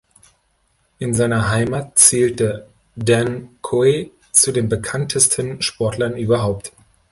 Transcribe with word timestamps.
In 0.97 1.13
seiner 1.13 1.51
Heimat 1.51 1.99
zählte 1.99 2.65
Dan 2.95 3.49
Coe 3.61 4.09
zu 4.31 4.51
den 4.51 4.67
bekanntesten 4.67 5.61
Sportlern 5.61 6.17
überhaupt. 6.17 6.71